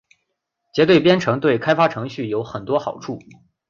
[0.73, 3.19] 结对编程对开发程序有很多好处。